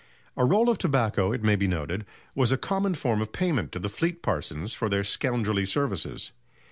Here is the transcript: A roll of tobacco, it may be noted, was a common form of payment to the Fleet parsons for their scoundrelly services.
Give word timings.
A 0.35 0.45
roll 0.45 0.67
of 0.67 0.79
tobacco, 0.79 1.31
it 1.31 1.43
may 1.43 1.55
be 1.55 1.67
noted, 1.67 2.07
was 2.33 2.51
a 2.51 2.57
common 2.57 2.95
form 2.95 3.21
of 3.21 3.31
payment 3.31 3.71
to 3.73 3.77
the 3.77 3.87
Fleet 3.87 4.23
parsons 4.23 4.73
for 4.73 4.89
their 4.89 5.03
scoundrelly 5.03 5.67
services. 5.67 6.31